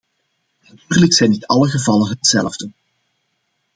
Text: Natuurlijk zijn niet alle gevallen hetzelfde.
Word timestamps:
Natuurlijk 0.69 1.13
zijn 1.13 1.29
niet 1.29 1.45
alle 1.45 1.67
gevallen 1.69 2.09
hetzelfde. 2.09 2.71